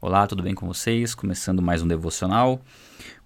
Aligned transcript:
Olá, 0.00 0.28
tudo 0.28 0.44
bem 0.44 0.54
com 0.54 0.64
vocês? 0.68 1.12
Começando 1.12 1.60
mais 1.60 1.82
um 1.82 1.88
devocional. 1.88 2.62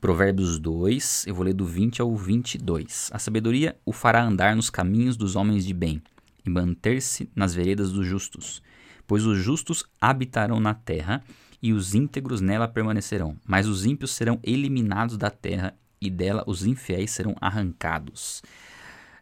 Provérbios 0.00 0.58
2, 0.58 1.26
eu 1.26 1.34
vou 1.34 1.44
ler 1.44 1.52
do 1.52 1.66
20 1.66 2.00
ao 2.00 2.16
22. 2.16 3.10
A 3.12 3.18
sabedoria 3.18 3.76
o 3.84 3.92
fará 3.92 4.24
andar 4.24 4.56
nos 4.56 4.70
caminhos 4.70 5.14
dos 5.14 5.36
homens 5.36 5.66
de 5.66 5.74
bem 5.74 6.00
e 6.42 6.48
manter-se 6.48 7.28
nas 7.36 7.54
veredas 7.54 7.92
dos 7.92 8.06
justos. 8.06 8.62
Pois 9.06 9.26
os 9.26 9.36
justos 9.36 9.84
habitarão 10.00 10.58
na 10.58 10.72
terra 10.72 11.22
e 11.60 11.74
os 11.74 11.94
íntegros 11.94 12.40
nela 12.40 12.66
permanecerão, 12.66 13.36
mas 13.46 13.68
os 13.68 13.84
ímpios 13.84 14.12
serão 14.12 14.40
eliminados 14.42 15.18
da 15.18 15.28
terra 15.28 15.76
e 16.00 16.08
dela 16.08 16.42
os 16.46 16.64
infiéis 16.64 17.10
serão 17.10 17.36
arrancados. 17.38 18.42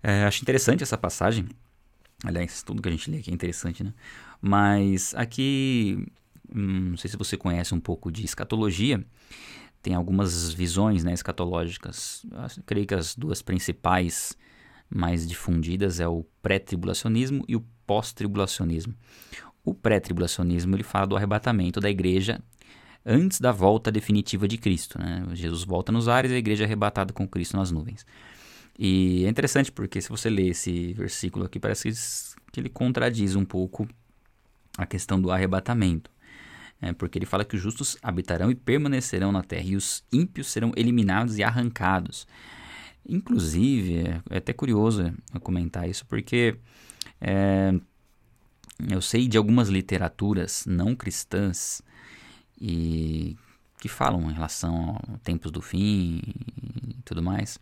É, 0.01 0.23
acho 0.23 0.41
interessante 0.41 0.85
essa 0.85 0.97
passagem. 0.97 1.49
Aliás, 2.23 2.63
tudo 2.63 2.81
que 2.81 2.89
a 2.89 2.93
gente 2.93 3.11
lê 3.11 3.19
aqui 3.19 3.31
é 3.33 3.35
interessante, 3.35 3.83
né? 3.83 3.93
Mas 4.41 5.15
aqui 5.17 6.07
Hum, 6.55 6.91
não 6.91 6.97
sei 6.97 7.11
se 7.11 7.17
você 7.17 7.37
conhece 7.37 7.75
um 7.75 7.81
pouco 7.81 8.11
de 8.11 8.25
escatologia, 8.25 9.05
tem 9.83 9.95
algumas 9.95 10.53
visões 10.53 11.05
né, 11.05 11.13
escatológicas. 11.13 12.27
Eu 12.57 12.63
creio 12.65 12.87
que 12.87 12.95
as 12.95 13.15
duas 13.15 13.41
principais, 13.41 14.37
mais 14.89 15.27
difundidas, 15.27 16.01
é 16.01 16.09
o 16.09 16.25
pré-tribulacionismo 16.43 17.45
e 17.49 17.57
o 17.57 17.65
pós-tribulacionismo. 17.87 18.95
O 19.65 19.75
pré-tribulacionismo 19.75 20.75
ele 20.75 20.83
fala 20.83 21.07
do 21.07 21.17
arrebatamento 21.17 21.81
da 21.81 21.91
igreja 21.91 22.43
antes 23.05 23.41
da 23.41 23.53
volta 23.53 23.91
definitiva 23.91 24.47
de 24.47 24.59
Cristo. 24.59 24.99
Né? 24.99 25.27
Jesus 25.33 25.65
volta 25.65 25.91
nos 25.91 26.09
ares 26.09 26.31
e 26.31 26.35
a 26.35 26.39
igreja 26.39 26.65
é 26.65 26.67
arrebatada 26.67 27.13
com 27.13 27.27
Cristo 27.27 27.57
nas 27.57 27.71
nuvens. 27.71 28.05
E 28.79 29.25
é 29.25 29.29
interessante 29.29 29.71
porque 29.71 30.01
se 30.01 30.09
você 30.09 30.31
lê 30.31 30.49
esse 30.49 30.93
versículo 30.95 31.45
aqui, 31.45 31.59
parece 31.59 31.93
que 32.53 32.61
ele 32.61 32.69
contradiz 32.69 33.35
um 33.37 33.45
pouco 33.45 33.89
a 34.77 34.87
questão 34.87 35.21
do 35.21 35.31
arrebatamento. 35.31 36.11
É, 36.83 36.93
porque 36.93 37.19
ele 37.19 37.27
fala 37.27 37.45
que 37.45 37.57
os 37.57 37.63
justos 37.63 37.99
habitarão 38.03 38.51
e 38.51 38.55
permanecerão 38.55 39.31
na 39.31 39.43
terra, 39.43 39.65
e 39.65 39.77
os 39.77 40.03
ímpios 40.11 40.47
serão 40.47 40.73
eliminados 40.77 41.39
e 41.39 41.43
arrancados. 41.43 42.27
Inclusive, 43.07 43.99
é, 43.99 44.23
é 44.31 44.37
até 44.39 44.53
curioso 44.53 45.13
comentar 45.43 45.89
isso, 45.89 46.07
porque 46.07 46.57
é, 47.21 47.73
eu 48.89 49.03
sei 49.03 49.29
de 49.29 49.37
algumas 49.37 49.69
literaturas 49.69 50.65
não 50.67 50.95
cristãs 50.95 51.83
e 52.61 53.37
que 53.79 53.89
falam 53.89 54.31
em 54.31 54.35
relação 54.35 54.99
a 55.09 55.19
tempos 55.19 55.51
do 55.51 55.61
fim 55.61 56.21
e 56.89 57.03
tudo 57.05 57.23
mais, 57.23 57.59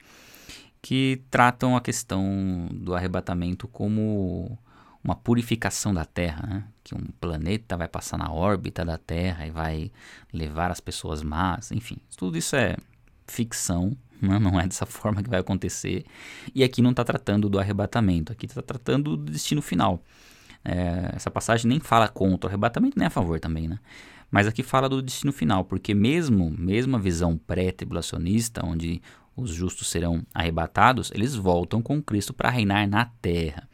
que 0.82 1.22
tratam 1.30 1.76
a 1.76 1.80
questão 1.80 2.68
do 2.72 2.94
arrebatamento 2.94 3.66
como 3.68 4.58
uma 5.02 5.14
purificação 5.14 5.94
da 5.94 6.04
Terra, 6.04 6.46
né? 6.46 6.64
que 6.82 6.94
um 6.94 7.04
planeta 7.20 7.76
vai 7.76 7.88
passar 7.88 8.18
na 8.18 8.32
órbita 8.32 8.84
da 8.84 8.98
Terra 8.98 9.46
e 9.46 9.50
vai 9.50 9.90
levar 10.32 10.70
as 10.70 10.80
pessoas 10.80 11.22
más, 11.22 11.70
enfim, 11.72 11.98
tudo 12.16 12.36
isso 12.36 12.56
é 12.56 12.76
ficção, 13.26 13.96
né? 14.20 14.38
não 14.38 14.58
é 14.58 14.66
dessa 14.66 14.86
forma 14.86 15.22
que 15.22 15.30
vai 15.30 15.40
acontecer. 15.40 16.04
E 16.54 16.64
aqui 16.64 16.82
não 16.82 16.90
está 16.90 17.04
tratando 17.04 17.48
do 17.48 17.58
arrebatamento, 17.58 18.32
aqui 18.32 18.46
está 18.46 18.62
tratando 18.62 19.16
do 19.16 19.30
destino 19.30 19.62
final. 19.62 20.02
É, 20.64 21.12
essa 21.14 21.30
passagem 21.30 21.68
nem 21.68 21.80
fala 21.80 22.08
contra 22.08 22.48
o 22.48 22.50
arrebatamento 22.50 22.98
nem 22.98 23.06
a 23.06 23.10
favor 23.10 23.38
também, 23.38 23.68
né? 23.68 23.78
Mas 24.30 24.46
aqui 24.46 24.62
fala 24.62 24.88
do 24.88 25.00
destino 25.00 25.32
final, 25.32 25.64
porque 25.64 25.94
mesmo, 25.94 26.50
mesmo 26.50 26.96
a 26.96 26.98
visão 26.98 27.38
pré-tribulacionista, 27.38 28.66
onde 28.66 29.00
os 29.34 29.50
justos 29.50 29.88
serão 29.88 30.22
arrebatados, 30.34 31.10
eles 31.14 31.34
voltam 31.34 31.80
com 31.80 32.02
Cristo 32.02 32.34
para 32.34 32.50
reinar 32.50 32.86
na 32.86 33.06
terra 33.22 33.66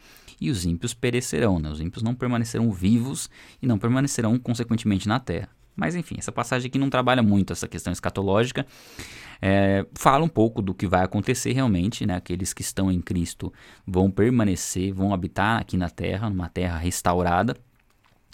e 0.45 0.51
os 0.51 0.65
ímpios 0.67 0.93
perecerão. 0.93 1.59
Né? 1.59 1.71
Os 1.71 1.81
ímpios 1.81 2.03
não 2.03 2.15
permanecerão 2.15 2.71
vivos 2.71 3.31
e 3.63 3.67
não 3.67 3.79
permanecerão, 3.79 4.39
consequentemente, 4.39 5.09
na 5.09 5.19
terra. 5.19 5.49
Mas 5.75 5.97
enfim, 5.97 6.17
essa 6.19 6.31
passagem 6.31 6.69
aqui 6.69 6.79
não 6.79 6.89
trabalha 6.89 7.23
muito 7.23 7.53
essa 7.53 7.67
questão 7.67 7.93
escatológica. 7.93 8.65
É, 9.43 9.85
fala 9.95 10.25
um 10.25 10.29
pouco 10.29 10.63
do 10.63 10.73
que 10.73 10.87
vai 10.87 11.03
acontecer 11.03 11.53
realmente, 11.53 12.07
né? 12.07 12.15
Aqueles 12.15 12.53
que 12.53 12.63
estão 12.63 12.93
em 12.93 13.01
Cristo 13.01 13.53
vão 13.85 14.11
permanecer, 14.11 14.93
vão 14.93 15.13
habitar 15.13 15.61
aqui 15.61 15.77
na 15.77 15.91
terra, 15.91 16.31
numa 16.31 16.49
terra 16.49 16.79
restaurada, 16.79 17.57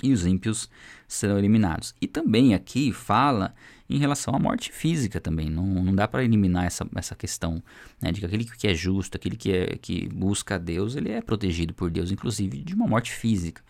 e 0.03 0.13
os 0.13 0.25
ímpios 0.27 0.69
serão 1.07 1.39
eliminados. 1.39 1.95
E 2.01 2.07
também 2.07 2.55
aqui 2.55 2.93
fala 2.93 3.55
em 3.89 3.99
relação 3.99 4.35
à 4.35 4.39
morte 4.39 4.73
física 4.73 5.21
também. 5.21 5.51
Não, 5.51 5.65
não 5.67 5.95
dá 5.95 6.07
para 6.07 6.25
eliminar 6.25 6.65
essa, 6.65 6.87
essa 6.95 7.15
questão 7.17 7.63
né, 8.01 8.13
de 8.13 8.21
que 8.21 8.27
aquele 8.27 8.45
que 8.45 8.69
é 8.69 8.75
justo, 8.75 9.17
aquele 9.17 9.37
que, 9.37 9.53
é, 9.53 9.67
que 9.77 10.09
busca 10.09 10.55
a 10.55 10.59
Deus, 10.59 10.95
ele 10.95 11.11
é 11.11 11.21
protegido 11.21 11.75
por 11.75 11.91
Deus, 11.91 12.11
inclusive 12.11 12.63
de 12.63 12.75
uma 12.75 12.87
morte 12.87 13.11
física. 13.11 13.63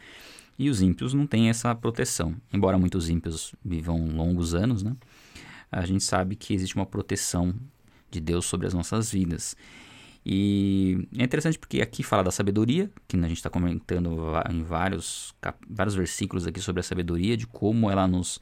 E 0.59 0.69
os 0.69 0.83
ímpios 0.83 1.15
não 1.15 1.27
têm 1.27 1.49
essa 1.49 1.75
proteção. 1.75 2.37
Embora 2.53 2.79
muitos 2.79 3.09
ímpios 3.09 3.55
vivam 3.65 4.09
longos 4.15 4.55
anos, 4.55 4.83
né, 4.83 4.95
a 5.73 5.87
gente 5.87 6.05
sabe 6.05 6.37
que 6.37 6.53
existe 6.53 6.77
uma 6.77 6.85
proteção 6.85 7.55
de 8.11 8.21
Deus 8.21 8.45
sobre 8.45 8.67
as 8.67 8.75
nossas 8.75 9.11
vidas. 9.11 9.57
E 10.25 11.09
é 11.17 11.25
interessante 11.25 11.59
porque 11.59 11.81
aqui 11.81 12.03
fala 12.03 12.23
da 12.23 12.31
sabedoria, 12.31 12.91
que 13.09 13.17
a 13.17 13.23
gente 13.23 13.39
está 13.39 13.49
comentando 13.49 14.19
em 14.51 14.63
vários, 14.63 15.35
vários 15.69 15.95
versículos 15.95 16.47
aqui 16.47 16.61
sobre 16.61 16.81
a 16.81 16.83
sabedoria, 16.83 17.37
de 17.37 17.47
como 17.47 17.91
ela 17.91 18.07
nos, 18.07 18.39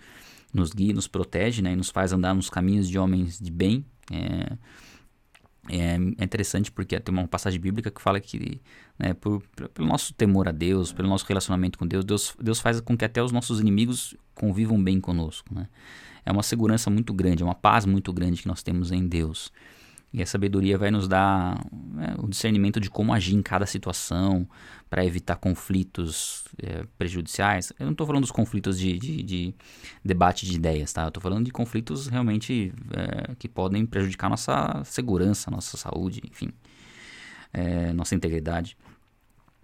nos 0.53 0.73
guia, 0.73 0.93
nos 0.93 1.07
protege 1.07 1.63
né, 1.63 1.73
e 1.73 1.77
nos 1.77 1.91
faz 1.91 2.13
andar 2.13 2.35
nos 2.35 2.51
caminhos 2.51 2.89
de 2.89 2.99
homens 2.99 3.39
de 3.39 3.51
bem. 3.51 3.85
É, 4.11 4.57
é 5.71 5.95
interessante 6.25 6.73
porque 6.73 6.99
tem 6.99 7.15
uma 7.15 7.29
passagem 7.29 7.61
bíblica 7.61 7.91
que 7.91 8.01
fala 8.01 8.19
que, 8.19 8.61
né, 8.99 9.15
por, 9.15 9.43
pelo 9.75 9.87
nosso 9.87 10.15
temor 10.15 10.49
a 10.49 10.53
Deus, 10.53 10.93
pelo 10.93 11.09
nosso 11.09 11.27
relacionamento 11.27 11.79
com 11.79 11.87
Deus, 11.87 12.05
Deus, 12.05 12.35
Deus 12.41 12.59
faz 12.59 12.81
com 12.81 12.97
que 12.97 13.05
até 13.05 13.23
os 13.23 13.31
nossos 13.31 13.61
inimigos 13.61 14.17
convivam 14.35 14.83
bem 14.83 15.01
conosco. 15.01 15.55
Né? 15.55 15.69
É 16.25 16.33
uma 16.33 16.43
segurança 16.43 16.91
muito 16.91 17.13
grande, 17.13 17.43
é 17.43 17.47
uma 17.47 17.55
paz 17.55 17.85
muito 17.85 18.13
grande 18.13 18.43
que 18.43 18.49
nós 18.49 18.63
temos 18.63 18.91
em 18.91 19.07
Deus. 19.07 19.53
E 20.13 20.23
a 20.23 20.27
sabedoria 20.27 20.79
vai 20.79 20.91
nos 20.91 21.07
dar 21.07 21.63
né, 21.73 22.15
o 22.19 22.27
discernimento 22.27 22.81
de 22.81 22.89
como 22.89 23.13
agir 23.13 23.35
em 23.35 23.43
cada 23.43 23.67
situação 23.67 24.49
para 24.89 25.05
evitar 25.05 25.37
conflitos 25.37 26.45
é, 26.63 26.87
prejudiciais. 26.97 27.73
Eu 27.79 27.85
não 27.85 27.93
estou 27.93 28.07
falando 28.07 28.23
dos 28.23 28.31
conflitos 28.31 28.79
de, 28.79 28.99
de, 28.99 29.23
de, 29.23 29.55
debate 30.03 30.47
de 30.47 30.57
ideias, 30.57 30.93
tá? 30.95 31.03
Eu 31.03 31.09
estou 31.09 31.23
falando 31.23 31.45
de 31.45 31.51
conflitos 31.51 32.07
realmente 32.07 32.73
é, 32.91 33.35
que 33.39 33.47
podem 33.47 33.85
prejudicar 33.85 34.31
nossa 34.31 34.83
segurança, 34.85 35.51
nossa 35.51 35.77
saúde, 35.77 36.23
enfim, 36.25 36.49
é, 37.53 37.93
nossa 37.93 38.15
integridade. 38.15 38.79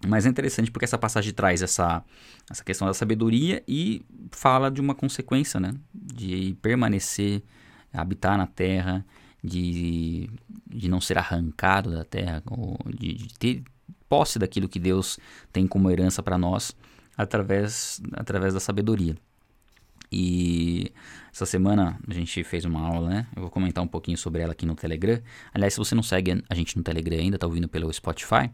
Mas 0.07 0.27
é 0.27 0.29
interessante 0.29 0.71
porque 0.71 0.85
essa 0.85 0.99
passagem 0.99 1.33
traz 1.33 1.63
essa, 1.63 2.05
essa 2.51 2.63
questão 2.63 2.87
da 2.87 2.93
sabedoria 2.93 3.63
e 3.67 4.05
fala 4.31 4.71
de 4.71 4.79
uma 4.79 4.95
consequência, 4.95 5.59
né? 5.59 5.73
De 5.95 6.55
permanecer, 6.61 7.43
habitar 7.91 8.37
na 8.37 8.47
terra 8.47 9.03
de, 9.45 10.31
de 10.67 10.89
não 10.89 11.03
ser 11.03 11.19
arrancado 11.19 11.91
da 11.91 12.03
terra, 12.03 12.43
ou 12.51 12.79
de, 12.99 13.13
de 13.15 13.39
ter 13.39 13.63
posse 14.09 14.39
daquilo 14.39 14.69
que 14.69 14.79
Deus 14.79 15.19
tem 15.53 15.67
como 15.67 15.91
herança 15.91 16.23
para 16.23 16.39
nós 16.39 16.75
através, 17.17 18.01
através 18.15 18.55
da 18.55 18.61
sabedoria. 18.61 19.15
E 20.11 20.93
essa 21.33 21.45
semana 21.45 21.99
a 22.09 22.15
gente 22.15 22.43
fez 22.45 22.65
uma 22.65 22.81
aula, 22.81 23.11
né? 23.11 23.27
Eu 23.37 23.43
vou 23.43 23.51
comentar 23.51 23.83
um 23.83 23.89
pouquinho 23.89 24.17
sobre 24.17 24.41
ela 24.41 24.53
aqui 24.53 24.65
no 24.65 24.75
Telegram. 24.75 25.21
Aliás, 25.53 25.75
se 25.75 25.79
você 25.79 25.95
não 25.95 26.03
segue 26.03 26.43
a 26.49 26.55
gente 26.55 26.77
no 26.77 26.83
Telegram 26.83 27.19
ainda, 27.19 27.37
tá 27.37 27.47
ouvindo 27.47 27.69
pelo 27.69 27.93
Spotify, 27.93 28.51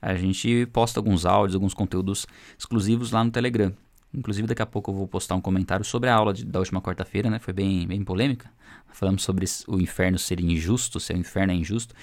a 0.00 0.14
gente 0.14 0.66
posta 0.66 1.00
alguns 1.00 1.24
áudios, 1.24 1.54
alguns 1.54 1.74
conteúdos 1.74 2.26
exclusivos 2.56 3.10
lá 3.10 3.24
no 3.24 3.30
Telegram. 3.30 3.72
Inclusive, 4.12 4.46
daqui 4.46 4.62
a 4.62 4.66
pouco 4.66 4.90
eu 4.90 4.94
vou 4.94 5.06
postar 5.06 5.34
um 5.34 5.40
comentário 5.40 5.84
sobre 5.84 6.08
a 6.08 6.14
aula 6.14 6.32
de, 6.32 6.44
da 6.44 6.58
última 6.58 6.80
quarta-feira, 6.80 7.28
né? 7.28 7.38
Foi 7.38 7.52
bem, 7.52 7.86
bem 7.86 8.02
polêmica. 8.02 8.50
Falamos 8.92 9.22
sobre 9.22 9.44
o 9.66 9.80
inferno 9.80 10.18
ser 10.18 10.40
injusto, 10.40 10.98
se 10.98 11.12
o 11.12 11.16
inferno 11.16 11.52
é 11.52 11.56
injusto. 11.56 11.94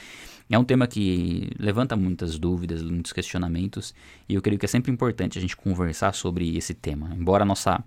É 0.49 0.57
um 0.59 0.63
tema 0.63 0.85
que 0.85 1.49
levanta 1.57 1.95
muitas 1.95 2.37
dúvidas, 2.37 2.83
muitos 2.83 3.11
questionamentos, 3.11 3.95
e 4.29 4.35
eu 4.35 4.41
creio 4.41 4.59
que 4.59 4.65
é 4.65 4.69
sempre 4.69 4.91
importante 4.91 5.39
a 5.39 5.41
gente 5.41 5.57
conversar 5.57 6.13
sobre 6.13 6.55
esse 6.55 6.73
tema. 6.75 7.09
Embora 7.15 7.41
a 7.41 7.45
nossa, 7.45 7.83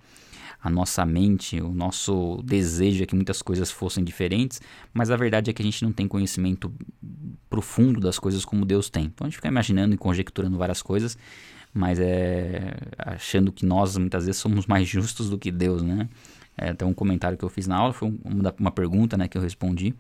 a 0.61 0.69
nossa 0.69 1.07
mente, 1.07 1.61
o 1.61 1.73
nosso 1.73 2.43
desejo 2.45 3.05
é 3.05 3.07
que 3.07 3.15
muitas 3.15 3.41
coisas 3.41 3.71
fossem 3.71 4.03
diferentes, 4.03 4.61
mas 4.93 5.09
a 5.09 5.17
verdade 5.17 5.51
é 5.51 5.55
que 5.55 5.63
a 5.63 5.65
gente 5.65 5.85
não 5.85 5.93
tem 5.93 6.09
conhecimento 6.09 6.73
profundo 7.49 8.01
das 8.01 8.19
coisas 8.19 8.45
como 8.45 8.65
Deus 8.65 8.91
tem. 8.91 9.05
Então 9.05 9.25
a 9.25 9.29
gente 9.31 9.37
fica 9.37 9.49
imaginando 9.49 9.95
e 9.95 9.99
conjecturando 9.99 10.59
várias 10.59 10.83
coisas, 10.83 11.17
mas 11.79 12.01
é 12.01 12.75
achando 12.99 13.53
que 13.53 13.65
nós 13.65 13.97
muitas 13.97 14.27
vezes 14.27 14.41
somos 14.41 14.67
mais 14.67 14.89
justos 14.89 15.31
do 15.31 15.39
que 15.39 15.53
Deus, 15.53 15.81
né? 15.81 16.09
É, 16.57 16.71
até 16.71 16.85
um 16.85 16.93
comentário 16.93 17.39
que 17.39 17.45
eu 17.45 17.49
fiz 17.49 17.69
na 17.69 17.77
aula 17.77 17.93
foi 17.93 18.13
uma, 18.25 18.53
uma 18.59 18.71
pergunta, 18.73 19.17
né, 19.17 19.29
que 19.29 19.39
eu 19.39 19.43
respondi, 19.43 19.95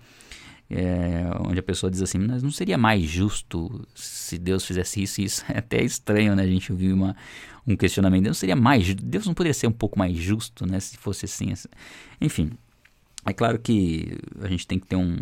é, 0.69 1.25
onde 1.47 1.61
a 1.61 1.63
pessoa 1.63 1.89
diz 1.89 2.03
assim, 2.03 2.19
mas 2.19 2.43
não 2.43 2.51
seria 2.51 2.77
mais 2.77 3.05
justo 3.05 3.87
se 3.95 4.37
Deus 4.37 4.65
fizesse 4.65 5.01
isso 5.01 5.21
e 5.21 5.25
isso? 5.25 5.45
É 5.49 5.59
até 5.59 5.81
estranho, 5.83 6.35
né? 6.35 6.43
A 6.43 6.47
gente 6.49 6.73
ouvir 6.73 6.93
uma, 6.93 7.15
um 7.65 7.77
questionamento. 7.77 8.25
Deus 8.25 8.39
seria 8.39 8.57
mais 8.57 8.93
Deus 8.95 9.25
não 9.25 9.35
poderia 9.35 9.55
ser 9.55 9.69
um 9.69 9.73
pouco 9.73 9.97
mais 9.97 10.17
justo, 10.17 10.67
né? 10.67 10.81
Se 10.81 10.97
fosse 10.97 11.27
assim. 11.27 11.55
Enfim, 12.21 12.51
é 13.31 13.33
claro 13.33 13.59
que 13.59 14.19
a 14.41 14.49
gente 14.49 14.67
tem 14.67 14.79
que 14.79 14.87
ter 14.87 14.97
um, 14.97 15.19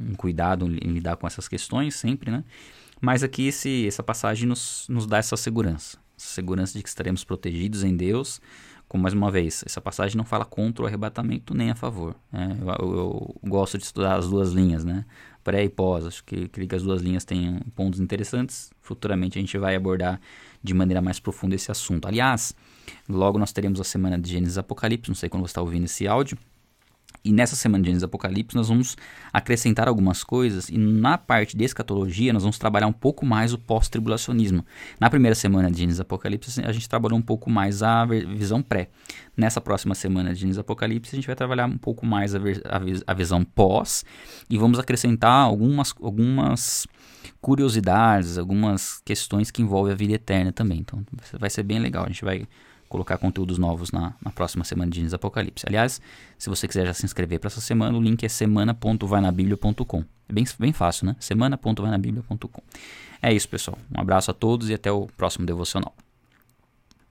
um 0.00 0.14
cuidado 0.14 0.66
em 0.66 0.92
lidar 0.92 1.16
com 1.16 1.26
essas 1.26 1.48
questões 1.48 1.94
sempre, 1.94 2.30
né? 2.30 2.44
Mas 3.00 3.22
aqui 3.22 3.48
esse, 3.48 3.86
essa 3.86 4.02
passagem 4.02 4.48
nos, 4.48 4.86
nos 4.88 5.06
dá 5.06 5.18
essa 5.18 5.36
segurança. 5.36 5.98
Essa 6.16 6.28
segurança 6.28 6.76
de 6.78 6.82
que 6.82 6.88
estaremos 6.88 7.24
protegidos 7.24 7.82
em 7.82 7.96
Deus 7.96 8.40
como 8.92 9.04
mais 9.04 9.14
uma 9.14 9.30
vez, 9.30 9.64
essa 9.64 9.80
passagem 9.80 10.18
não 10.18 10.24
fala 10.24 10.44
contra 10.44 10.84
o 10.84 10.86
arrebatamento 10.86 11.54
nem 11.54 11.70
a 11.70 11.74
favor. 11.74 12.14
Né? 12.30 12.58
Eu, 12.60 12.68
eu, 12.68 12.94
eu, 12.94 13.34
gosto 13.48 13.78
de 13.78 13.84
estudar 13.84 14.16
as 14.16 14.28
duas 14.28 14.52
linhas, 14.52 14.84
né? 14.84 15.06
Pré 15.42 15.64
e 15.64 15.70
pós. 15.70 16.06
Acho 16.06 16.22
que, 16.22 16.46
que 16.46 16.74
as 16.74 16.82
duas 16.82 17.00
linhas 17.00 17.24
têm 17.24 17.58
pontos 17.74 18.00
interessantes. 18.00 18.70
Futuramente 18.82 19.38
a 19.38 19.40
gente 19.40 19.56
vai 19.56 19.74
abordar 19.76 20.20
de 20.62 20.74
maneira 20.74 21.00
mais 21.00 21.18
profunda 21.18 21.54
esse 21.54 21.70
assunto. 21.70 22.06
Aliás, 22.06 22.54
logo 23.08 23.38
nós 23.38 23.50
teremos 23.50 23.80
a 23.80 23.84
semana 23.84 24.18
de 24.18 24.30
Gênesis 24.30 24.58
Apocalipse. 24.58 25.08
Não 25.08 25.16
sei 25.16 25.30
quando 25.30 25.46
você 25.46 25.52
está 25.52 25.62
ouvindo 25.62 25.84
esse 25.84 26.06
áudio. 26.06 26.36
E 27.24 27.32
nessa 27.32 27.54
semana 27.54 27.82
de 27.82 27.88
Gênesis 27.88 28.02
Apocalipse 28.02 28.56
nós 28.56 28.68
vamos 28.68 28.96
acrescentar 29.32 29.88
algumas 29.88 30.24
coisas 30.24 30.68
e 30.68 30.76
na 30.76 31.16
parte 31.16 31.56
de 31.56 31.64
escatologia 31.64 32.32
nós 32.32 32.42
vamos 32.42 32.58
trabalhar 32.58 32.86
um 32.86 32.92
pouco 32.92 33.24
mais 33.24 33.52
o 33.52 33.58
pós-tribulacionismo. 33.58 34.64
Na 34.98 35.08
primeira 35.08 35.34
semana 35.34 35.70
de 35.70 35.78
Gênesis 35.78 36.00
Apocalipse 36.00 36.60
a 36.64 36.72
gente 36.72 36.88
trabalhou 36.88 37.18
um 37.18 37.22
pouco 37.22 37.48
mais 37.48 37.82
a 37.82 38.04
visão 38.04 38.60
pré. 38.60 38.88
Nessa 39.36 39.60
próxima 39.60 39.94
semana 39.94 40.34
de 40.34 40.40
Gênesis 40.40 40.58
Apocalipse 40.58 41.14
a 41.14 41.16
gente 41.16 41.26
vai 41.26 41.36
trabalhar 41.36 41.66
um 41.66 41.78
pouco 41.78 42.04
mais 42.04 42.34
a, 42.34 42.38
a, 42.38 42.80
a 43.06 43.14
visão 43.14 43.44
pós 43.44 44.04
e 44.50 44.58
vamos 44.58 44.78
acrescentar 44.78 45.44
algumas, 45.44 45.94
algumas 46.02 46.86
curiosidades, 47.40 48.38
algumas 48.38 49.00
questões 49.04 49.50
que 49.50 49.62
envolvem 49.62 49.92
a 49.92 49.96
vida 49.96 50.14
eterna 50.14 50.52
também. 50.52 50.80
Então 50.80 51.04
vai 51.38 51.50
ser 51.50 51.62
bem 51.62 51.78
legal. 51.78 52.04
A 52.04 52.08
gente 52.08 52.24
vai 52.24 52.46
colocar 52.92 53.16
conteúdos 53.16 53.56
novos 53.56 53.90
na, 53.90 54.12
na 54.22 54.30
próxima 54.30 54.64
semana 54.64 54.90
de 54.90 54.96
Gênesis 54.96 55.14
Apocalipse. 55.14 55.64
Aliás, 55.66 55.98
se 56.38 56.50
você 56.50 56.68
quiser 56.68 56.84
já 56.84 56.92
se 56.92 57.06
inscrever 57.06 57.40
para 57.40 57.48
essa 57.48 57.60
semana, 57.60 57.96
o 57.96 58.00
link 58.02 58.22
é 58.22 58.28
semana.vainabiblia.com. 58.28 60.04
É 60.28 60.32
bem, 60.32 60.44
bem 60.58 60.72
fácil, 60.74 61.06
né? 61.06 61.16
semana.vainabiblia.com. 61.18 62.62
É 63.22 63.32
isso, 63.32 63.48
pessoal. 63.48 63.78
Um 63.96 63.98
abraço 63.98 64.30
a 64.30 64.34
todos 64.34 64.68
e 64.68 64.74
até 64.74 64.92
o 64.92 65.06
próximo 65.16 65.46
devocional. 65.46 65.94